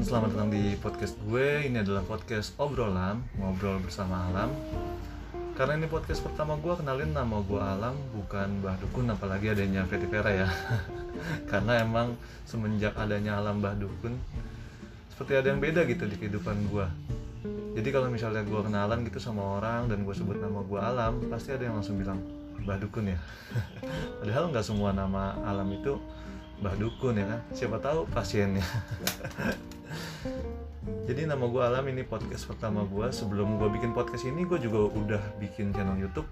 selamat 0.00 0.32
datang 0.32 0.48
di 0.48 0.80
podcast 0.80 1.12
gue. 1.28 1.68
Ini 1.68 1.84
adalah 1.84 2.00
podcast 2.00 2.56
obrolan, 2.56 3.20
ngobrol 3.36 3.84
bersama 3.84 4.32
alam. 4.32 4.48
Karena 5.52 5.76
ini 5.76 5.92
podcast 5.92 6.24
pertama 6.24 6.56
gue, 6.56 6.72
kenalin 6.72 7.12
nama 7.12 7.44
gue 7.44 7.60
Alam, 7.60 7.92
bukan 8.16 8.64
Mbah 8.64 8.80
Dukun, 8.80 9.12
apalagi 9.12 9.52
adanya 9.52 9.84
Fetty 9.84 10.08
Vera 10.08 10.32
ya. 10.32 10.48
Karena 11.52 11.84
emang 11.84 12.16
semenjak 12.48 12.96
adanya 12.96 13.44
Alam 13.44 13.60
Mbah 13.60 13.76
Dukun, 13.76 14.16
seperti 15.12 15.36
ada 15.36 15.52
yang 15.52 15.60
beda 15.60 15.84
gitu 15.84 16.08
di 16.08 16.16
kehidupan 16.16 16.56
gue. 16.72 16.86
Jadi 17.76 17.88
kalau 17.92 18.08
misalnya 18.08 18.40
gue 18.40 18.60
kenalan 18.64 19.04
gitu 19.04 19.20
sama 19.20 19.60
orang 19.60 19.92
dan 19.92 20.00
gue 20.08 20.14
sebut 20.16 20.40
nama 20.40 20.64
gue 20.64 20.80
Alam, 20.80 21.28
pasti 21.28 21.52
ada 21.52 21.68
yang 21.68 21.76
langsung 21.76 22.00
bilang 22.00 22.24
Mbah 22.64 22.80
Dukun 22.80 23.04
ya. 23.04 23.20
Padahal 24.24 24.48
nggak 24.48 24.64
semua 24.64 24.96
nama 24.96 25.36
Alam 25.44 25.68
itu 25.76 26.00
Mbah 26.60 26.76
Dukun 26.76 27.16
ya 27.16 27.24
kan? 27.24 27.40
Siapa 27.56 27.80
tahu 27.80 28.04
pasiennya. 28.12 28.60
Jadi 31.08 31.24
nama 31.24 31.48
gue 31.48 31.62
Alam 31.64 31.88
ini 31.88 32.04
podcast 32.04 32.44
pertama 32.44 32.84
gue 32.84 33.08
sebelum 33.08 33.56
gue 33.56 33.80
bikin 33.80 33.96
podcast 33.96 34.28
ini 34.28 34.44
gue 34.44 34.60
juga 34.60 34.92
udah 34.92 35.22
bikin 35.40 35.72
channel 35.72 35.96
YouTube. 35.96 36.28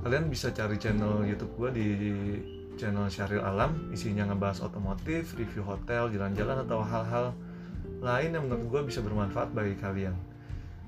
Kalian 0.00 0.32
bisa 0.32 0.48
cari 0.56 0.80
channel 0.80 1.20
YouTube 1.28 1.52
gue 1.60 1.70
di 1.76 1.88
channel 2.80 3.12
Syaril 3.12 3.44
Alam. 3.44 3.92
Isinya 3.92 4.24
ngebahas 4.32 4.64
otomotif, 4.64 5.36
review 5.36 5.60
hotel, 5.60 6.08
jalan-jalan 6.08 6.64
atau 6.64 6.80
hal-hal 6.80 7.36
lain 8.00 8.32
yang 8.32 8.48
menurut 8.48 8.64
gue 8.72 8.80
bisa 8.88 9.04
bermanfaat 9.04 9.52
bagi 9.52 9.76
kalian. 9.76 10.16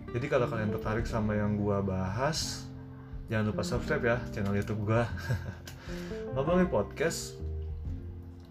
Jadi 0.09 0.25
kalau 0.25 0.49
kalian 0.49 0.73
tertarik 0.73 1.05
sama 1.05 1.37
yang 1.37 1.61
gue 1.61 1.77
bahas 1.85 2.65
jangan 3.29 3.45
lupa 3.49 3.63
subscribe 3.65 4.05
ya 4.05 4.17
channel 4.29 4.53
YouTube 4.53 4.85
gue 4.89 5.03
ngomongin 6.37 6.69
podcast 6.69 7.41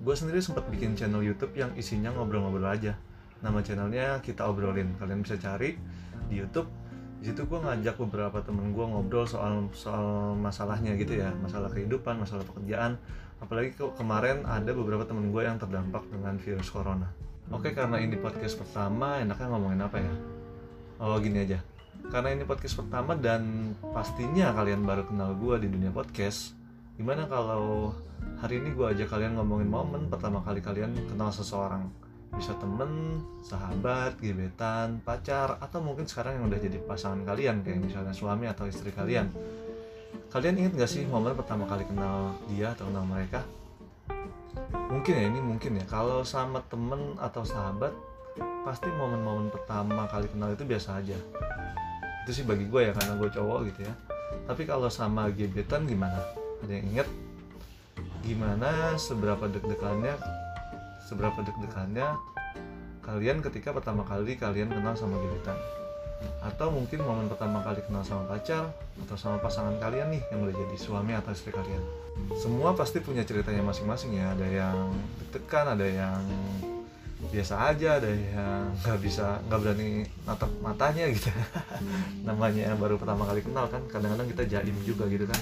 gue 0.02 0.16
sendiri 0.18 0.42
sempat 0.42 0.66
bikin 0.74 0.98
channel 0.98 1.22
YouTube 1.22 1.54
yang 1.54 1.70
isinya 1.78 2.10
ngobrol-ngobrol 2.10 2.66
aja. 2.66 2.98
Nama 3.46 3.62
channelnya 3.62 4.18
kita 4.26 4.50
obrolin. 4.50 4.98
Kalian 4.98 5.22
bisa 5.22 5.38
cari 5.38 5.78
di 6.26 6.42
YouTube. 6.42 6.66
Di 7.22 7.30
situ 7.30 7.46
gue 7.46 7.60
ngajak 7.62 8.02
beberapa 8.02 8.42
temen 8.42 8.74
gue 8.74 8.82
ngobrol 8.82 9.30
soal 9.30 9.70
soal 9.78 10.34
masalahnya 10.34 10.98
gitu 10.98 11.22
ya. 11.22 11.30
Masalah 11.38 11.70
kehidupan 11.70 12.18
masalah 12.18 12.42
pekerjaan. 12.50 12.98
Apalagi 13.42 13.78
ke 13.78 13.86
kemarin 13.94 14.42
ada 14.46 14.74
beberapa 14.74 15.06
temen 15.06 15.30
gue 15.30 15.46
yang 15.46 15.62
terdampak 15.62 16.02
dengan 16.10 16.38
virus 16.42 16.74
corona. 16.74 17.10
Oke 17.54 17.78
karena 17.78 18.02
ini 18.02 18.18
podcast 18.18 18.58
pertama 18.58 19.22
enaknya 19.22 19.48
ngomongin 19.54 19.86
apa 19.86 19.98
ya? 20.02 20.14
Oh 20.98 21.18
gini 21.22 21.46
aja. 21.46 21.62
Karena 22.10 22.34
ini 22.34 22.42
podcast 22.42 22.74
pertama 22.74 23.14
dan 23.14 23.74
pastinya 23.94 24.50
kalian 24.58 24.82
baru 24.82 25.06
kenal 25.06 25.38
gue 25.38 25.62
di 25.62 25.68
dunia 25.70 25.94
podcast 25.94 26.61
gimana 26.96 27.26
kalau 27.28 27.96
hari 28.42 28.60
ini 28.60 28.74
gue 28.74 28.86
ajak 28.86 29.10
kalian 29.12 29.38
ngomongin 29.38 29.70
momen 29.70 30.10
pertama 30.10 30.42
kali 30.42 30.60
kalian 30.60 30.94
kenal 31.08 31.30
seseorang? 31.30 31.88
Bisa 32.32 32.56
temen, 32.58 33.20
sahabat, 33.44 34.16
gebetan, 34.24 35.04
pacar, 35.04 35.60
atau 35.60 35.84
mungkin 35.84 36.08
sekarang 36.08 36.40
yang 36.40 36.46
udah 36.48 36.60
jadi 36.64 36.80
pasangan 36.88 37.28
kalian 37.28 37.60
kayak 37.60 37.84
misalnya 37.84 38.16
suami 38.16 38.48
atau 38.48 38.66
istri 38.72 38.96
kalian. 38.96 39.28
Kalian 40.32 40.56
inget 40.64 40.80
gak 40.80 40.92
sih 40.92 41.04
momen 41.04 41.36
pertama 41.36 41.68
kali 41.68 41.84
kenal 41.84 42.32
dia 42.48 42.72
atau 42.72 42.88
kenal 42.88 43.04
mereka? 43.04 43.44
mungkin 44.92 45.14
ya 45.16 45.24
ini 45.32 45.40
mungkin 45.40 45.80
ya. 45.80 45.86
Kalau 45.88 46.24
sama 46.28 46.60
temen 46.68 47.16
atau 47.16 47.48
sahabat 47.48 47.96
pasti 48.68 48.92
momen-momen 48.92 49.48
pertama 49.48 50.06
kali 50.12 50.28
kenal 50.28 50.52
itu 50.52 50.68
biasa 50.68 51.00
aja. 51.00 51.16
Itu 52.28 52.32
sih 52.36 52.44
bagi 52.44 52.68
gue 52.68 52.92
ya 52.92 52.94
karena 52.94 53.16
gue 53.16 53.30
cowok 53.32 53.60
gitu 53.72 53.88
ya. 53.88 53.94
Tapi 54.48 54.68
kalau 54.68 54.92
sama 54.92 55.32
gebetan 55.32 55.88
gimana 55.88 56.20
ada 56.64 56.74
yang 56.78 56.88
inget 56.94 57.10
gimana 58.22 58.96
seberapa 59.02 59.50
deg-degannya 59.50 60.14
seberapa 61.10 61.42
deg-degannya 61.42 62.16
kalian 63.02 63.42
ketika 63.42 63.74
pertama 63.74 64.06
kali 64.06 64.38
kalian 64.38 64.70
kenal 64.70 64.94
sama 64.94 65.18
gebetan 65.18 65.58
atau 66.42 66.70
mungkin 66.70 67.02
momen 67.02 67.26
pertama 67.30 67.66
kali 67.66 67.82
kenal 67.86 68.06
sama 68.06 68.30
pacar 68.30 68.70
atau 69.06 69.18
sama 69.18 69.42
pasangan 69.42 69.78
kalian 69.82 70.14
nih 70.14 70.22
yang 70.30 70.46
udah 70.46 70.54
jadi 70.54 70.78
suami 70.78 71.18
atau 71.18 71.34
istri 71.34 71.50
kalian? 71.50 71.82
Semua 72.38 72.78
pasti 72.78 73.02
punya 73.02 73.26
ceritanya 73.26 73.66
masing-masing 73.66 74.18
ya. 74.18 74.34
Ada 74.38 74.48
yang 74.50 74.78
deg-degan 75.22 75.66
ada 75.74 75.86
yang 75.86 76.22
biasa 77.30 77.74
aja 77.74 78.02
ada 78.02 78.10
yang 78.10 78.74
nggak 78.82 79.00
bisa 79.02 79.38
nggak 79.50 79.60
berani 79.62 80.06
natap 80.26 80.50
matanya 80.62 81.10
gitu. 81.10 81.30
Namanya 82.28 82.74
baru 82.78 82.98
pertama 83.02 83.26
kali 83.26 83.42
kenal 83.46 83.70
kan 83.70 83.82
kadang-kadang 83.90 84.30
kita 84.30 84.44
jaim 84.46 84.78
juga 84.86 85.10
gitu 85.10 85.26
kan 85.26 85.42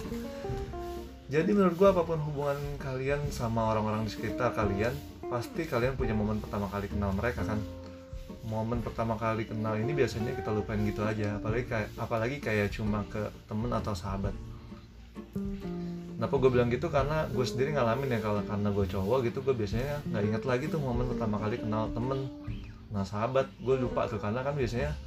jadi 1.29 1.53
menurut 1.53 1.77
gue 1.77 1.85
apa 1.85 2.01
pun 2.01 2.17
hubungan 2.25 2.57
kalian 2.81 3.21
sama 3.29 3.69
orang-orang 3.69 4.09
di 4.09 4.17
sekitar 4.17 4.49
kalian 4.57 4.97
pasti 5.29 5.61
kalian 5.69 5.93
punya 5.93 6.17
momen 6.17 6.41
pertama 6.41 6.65
kali 6.65 6.89
kenal 6.89 7.13
mereka 7.13 7.45
kan? 7.45 7.61
Momen 8.49 8.81
pertama 8.81 9.13
kali 9.13 9.45
kenal 9.45 9.77
ini 9.77 9.93
biasanya 9.93 10.33
kita 10.33 10.49
lupain 10.49 10.81
gitu 10.81 11.05
aja 11.05 11.37
apalagi 11.37 11.69
kayak 11.69 11.89
apalagi 12.01 12.37
kayak 12.41 12.73
cuma 12.73 13.05
ke 13.13 13.29
temen 13.45 13.69
atau 13.69 13.93
sahabat. 13.93 14.33
Kenapa 16.17 16.33
gue 16.33 16.49
bilang 16.49 16.73
gitu? 16.73 16.89
Karena 16.89 17.29
gue 17.29 17.45
sendiri 17.45 17.77
ngalamin 17.77 18.09
ya 18.09 18.19
kalau 18.25 18.41
karena 18.41 18.69
gue 18.73 18.85
cowok 18.89 19.19
gitu 19.29 19.45
gue 19.45 19.53
biasanya 19.53 20.01
nggak 20.09 20.23
inget 20.33 20.43
lagi 20.49 20.65
tuh 20.65 20.81
momen 20.81 21.13
pertama 21.13 21.37
kali 21.37 21.61
kenal 21.61 21.93
temen 21.93 22.25
nah 22.89 23.05
sahabat. 23.05 23.45
Gue 23.61 23.77
lupa 23.77 24.09
tuh 24.09 24.17
karena 24.17 24.41
kan 24.41 24.57
biasanya 24.57 24.97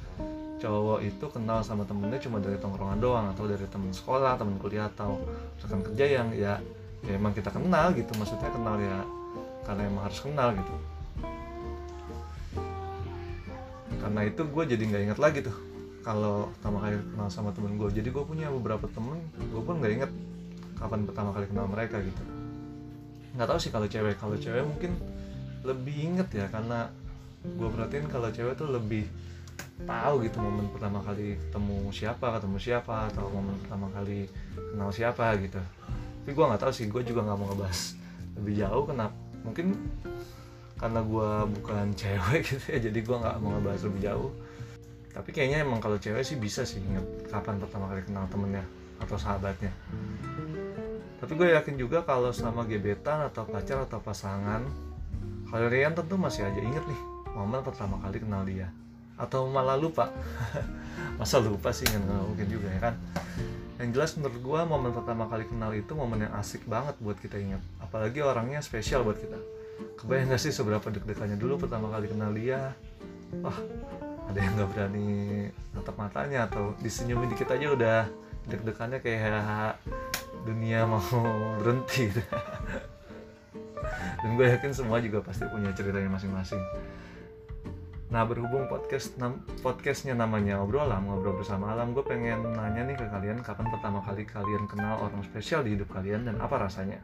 cowok 0.63 1.03
itu 1.03 1.25
kenal 1.27 1.59
sama 1.59 1.83
temennya 1.83 2.23
cuma 2.23 2.39
dari 2.39 2.55
tongkrongan 2.55 3.03
doang 3.03 3.27
atau 3.35 3.43
dari 3.43 3.67
temen 3.67 3.91
sekolah 3.91 4.39
temen 4.39 4.55
kuliah 4.63 4.87
atau 4.87 5.19
rekan 5.59 5.83
kerja 5.91 6.05
yang 6.23 6.31
ya, 6.31 6.55
ya 7.03 7.11
emang 7.19 7.35
kita 7.35 7.51
kenal 7.51 7.91
gitu. 7.91 8.15
Maksudnya 8.15 8.47
kenal 8.47 8.79
ya 8.79 9.03
karena 9.67 9.81
emang 9.91 10.07
harus 10.07 10.19
kenal 10.23 10.55
gitu. 10.55 10.75
Karena 13.99 14.21
itu 14.23 14.41
gue 14.47 14.63
jadi 14.63 14.83
nggak 14.87 15.03
inget 15.11 15.19
lagi 15.19 15.39
tuh 15.43 15.55
kalau 16.03 16.51
pertama 16.59 16.83
kali 16.83 16.95
kenal 16.99 17.27
sama 17.31 17.51
temen 17.55 17.79
gue 17.79 17.87
jadi 17.91 18.11
gue 18.11 18.23
punya 18.23 18.47
beberapa 18.51 18.87
temen 18.91 19.19
gue 19.35 19.61
pun 19.63 19.79
nggak 19.79 19.93
inget 19.99 20.11
kapan 20.79 21.07
pertama 21.07 21.29
kali 21.35 21.45
kenal 21.51 21.67
mereka 21.67 21.99
gitu. 21.99 22.23
Nggak 23.35 23.47
tahu 23.51 23.59
sih 23.59 23.71
kalau 23.71 23.87
cewek 23.91 24.15
kalau 24.15 24.39
cewek 24.39 24.63
mungkin 24.63 24.95
lebih 25.63 25.95
inget 25.95 26.27
ya 26.31 26.47
karena 26.47 26.87
gue 27.43 27.67
perhatiin 27.67 28.07
kalau 28.07 28.31
cewek 28.31 28.55
tuh 28.55 28.71
lebih 28.71 29.03
tahu 29.83 30.23
gitu 30.23 30.37
momen 30.39 30.67
pertama 30.71 30.99
kali 31.03 31.35
ketemu 31.37 31.77
siapa 31.91 32.39
ketemu 32.39 32.57
siapa 32.59 32.95
atau 33.11 33.27
momen 33.31 33.55
pertama 33.63 33.87
kali 33.91 34.27
kenal 34.55 34.89
siapa 34.89 35.35
gitu. 35.39 35.59
Tapi 36.23 36.31
gue 36.31 36.45
nggak 36.45 36.61
tahu 36.61 36.71
sih 36.71 36.85
gue 36.87 37.01
juga 37.03 37.21
nggak 37.27 37.37
mau 37.37 37.47
ngebahas 37.51 37.79
lebih 38.39 38.53
jauh 38.63 38.83
kenapa 38.87 39.15
mungkin 39.43 39.67
karena 40.79 40.99
gue 41.03 41.29
bukan 41.59 41.85
cewek 42.01 42.41
gitu 42.47 42.65
ya 42.71 42.79
jadi 42.89 42.99
gue 42.99 43.17
nggak 43.19 43.35
mau 43.43 43.49
ngebahas 43.59 43.81
lebih 43.87 44.01
jauh. 44.03 44.31
Tapi 45.13 45.29
kayaknya 45.29 45.61
emang 45.61 45.77
kalau 45.77 46.01
cewek 46.01 46.25
sih 46.25 46.41
bisa 46.41 46.65
sih 46.65 46.81
inget 46.81 47.05
kapan 47.29 47.61
pertama 47.61 47.85
kali 47.91 48.01
kenal 48.01 48.25
temennya 48.33 48.65
atau 48.97 49.13
sahabatnya. 49.13 49.69
Tapi 51.21 51.31
gue 51.37 51.53
yakin 51.53 51.75
juga 51.77 52.01
kalau 52.03 52.33
sama 52.33 52.65
gebetan 52.65 53.23
atau 53.29 53.45
pacar 53.45 53.85
atau 53.85 54.01
pasangan 54.01 54.65
kalian 55.53 55.93
tentu 55.93 56.17
masih 56.17 56.49
aja 56.49 56.57
inget 56.57 56.81
nih 56.81 57.01
momen 57.37 57.61
pertama 57.61 58.01
kali 58.01 58.17
kenal 58.17 58.41
dia 58.41 58.73
atau 59.19 59.49
malah 59.49 59.77
lupa? 59.77 60.09
Masa 61.19 61.39
lupa 61.39 61.69
sih? 61.75 61.85
Nggak 61.85 62.23
mungkin 62.25 62.47
juga 62.49 62.67
ya 62.71 62.79
kan? 62.91 62.95
Yang 63.81 63.89
jelas 63.97 64.11
menurut 64.17 64.37
gue 64.39 64.59
momen 64.69 64.91
pertama 64.93 65.23
kali 65.27 65.45
kenal 65.49 65.73
itu 65.73 65.91
momen 65.97 66.29
yang 66.29 66.33
asik 66.37 66.63
banget 66.69 66.95
buat 67.01 67.17
kita 67.17 67.41
ingat. 67.41 67.61
Apalagi 67.81 68.21
orangnya 68.21 68.61
spesial 68.61 69.01
buat 69.01 69.17
kita. 69.17 69.37
Kebayang 69.97 70.31
gak 70.31 70.41
sih 70.41 70.53
seberapa 70.53 70.85
deg-degannya? 70.87 71.35
Dulu 71.35 71.65
pertama 71.65 71.89
kali 71.89 72.07
kenal 72.07 72.31
dia 72.31 72.77
wah 73.41 73.57
ada 74.29 74.37
yang 74.37 74.53
nggak 74.53 74.69
berani 74.77 75.49
tatap 75.73 75.97
matanya 75.97 76.45
atau 76.45 76.77
disenyumin 76.79 77.33
dikit 77.33 77.49
aja 77.49 77.67
udah 77.73 77.99
deg-degannya 78.45 79.01
kayak 79.01 79.81
dunia 80.45 80.85
mau 80.85 81.01
berhenti. 81.61 82.11
Dan 84.23 84.39
gue 84.39 84.47
yakin 84.47 84.71
semua 84.71 85.03
juga 85.03 85.19
pasti 85.19 85.43
punya 85.51 85.73
ceritanya 85.75 86.07
masing-masing 86.13 86.61
Nah 88.13 88.29
berhubung 88.29 88.69
podcast 88.69 89.17
nam, 89.17 89.41
podcastnya 89.65 90.13
namanya 90.13 90.61
ngobrol 90.61 90.85
alam 90.85 91.09
ngobrol 91.09 91.33
bersama 91.33 91.73
alam, 91.73 91.97
gue 91.97 92.05
pengen 92.05 92.45
nanya 92.53 92.85
nih 92.85 92.93
ke 92.93 93.09
kalian 93.09 93.41
kapan 93.41 93.65
pertama 93.73 94.05
kali 94.05 94.21
kalian 94.21 94.69
kenal 94.69 95.01
orang 95.01 95.25
spesial 95.25 95.65
di 95.65 95.73
hidup 95.73 95.89
kalian 95.89 96.29
dan 96.29 96.37
apa 96.37 96.61
rasanya? 96.61 97.01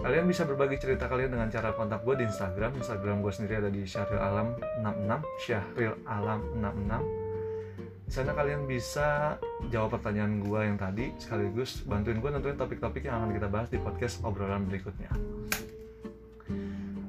Kalian 0.00 0.24
bisa 0.24 0.48
berbagi 0.48 0.80
cerita 0.80 1.12
kalian 1.12 1.36
dengan 1.36 1.52
cara 1.52 1.76
kontak 1.76 2.00
gue 2.08 2.16
di 2.16 2.24
Instagram. 2.24 2.72
Instagram 2.72 3.20
gue 3.20 3.32
sendiri 3.36 3.54
ada 3.60 3.68
di 3.68 3.84
Syahril 3.84 4.16
Alam 4.16 4.56
66, 4.80 5.44
Syahril 5.44 5.94
Alam 6.08 6.40
66. 6.56 8.08
Di 8.08 8.12
sana 8.16 8.32
kalian 8.32 8.64
bisa 8.64 9.36
jawab 9.68 10.00
pertanyaan 10.00 10.40
gue 10.40 10.60
yang 10.64 10.80
tadi 10.80 11.12
sekaligus 11.20 11.84
bantuin 11.84 12.16
gue 12.16 12.32
nentuin 12.32 12.56
topik-topik 12.56 13.04
yang 13.04 13.20
akan 13.20 13.36
kita 13.36 13.48
bahas 13.52 13.68
di 13.68 13.76
podcast 13.76 14.24
obrolan 14.24 14.64
berikutnya. 14.64 15.12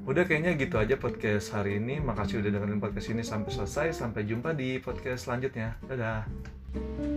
Udah 0.02 0.26
kayaknya 0.26 0.58
gitu 0.58 0.82
aja 0.82 0.98
podcast 0.98 1.54
hari 1.54 1.78
ini. 1.78 2.02
Makasih 2.02 2.42
udah 2.42 2.50
dengerin 2.50 2.82
podcast 2.82 3.08
ini 3.14 3.22
sampai 3.22 3.50
selesai. 3.54 3.86
Sampai 3.94 4.26
jumpa 4.26 4.50
di 4.50 4.82
podcast 4.82 5.30
selanjutnya. 5.30 5.78
Dadah. 5.86 7.11